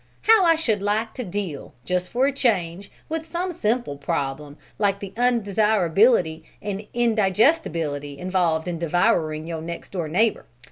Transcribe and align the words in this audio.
How 0.23 0.43
I 0.45 0.55
should 0.55 0.81
like 0.81 1.13
to 1.13 1.23
deal, 1.23 1.75
just 1.85 2.09
for 2.09 2.25
a 2.25 2.31
change, 2.33 2.89
with 3.07 3.29
some 3.29 3.51
simple 3.53 3.97
problem 3.97 4.57
like 4.79 4.99
the 4.99 5.13
undesirability 5.15 6.41
and 6.59 6.87
indigestibility 6.95 8.17
involved 8.17 8.67
in 8.67 8.79
devouring 8.79 9.45
your 9.45 9.61
next 9.61 9.91
door 9.91 10.07
neighbor! 10.07 10.45